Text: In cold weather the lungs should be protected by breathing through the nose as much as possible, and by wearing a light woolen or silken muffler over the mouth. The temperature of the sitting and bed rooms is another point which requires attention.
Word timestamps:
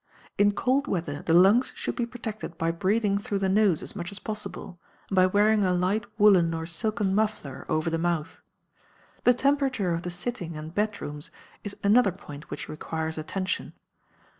In 0.39 0.53
cold 0.53 0.87
weather 0.87 1.21
the 1.21 1.33
lungs 1.35 1.71
should 1.75 1.95
be 1.95 2.07
protected 2.07 2.57
by 2.57 2.71
breathing 2.71 3.19
through 3.19 3.37
the 3.37 3.47
nose 3.47 3.83
as 3.83 3.95
much 3.95 4.11
as 4.11 4.17
possible, 4.17 4.79
and 5.09 5.15
by 5.15 5.27
wearing 5.27 5.63
a 5.63 5.71
light 5.73 6.07
woolen 6.17 6.55
or 6.55 6.65
silken 6.65 7.13
muffler 7.13 7.67
over 7.69 7.87
the 7.91 7.99
mouth. 7.99 8.41
The 9.25 9.35
temperature 9.35 9.93
of 9.93 10.01
the 10.01 10.09
sitting 10.09 10.57
and 10.57 10.73
bed 10.73 11.01
rooms 11.03 11.29
is 11.63 11.77
another 11.83 12.11
point 12.11 12.49
which 12.49 12.67
requires 12.67 13.19
attention. 13.19 13.73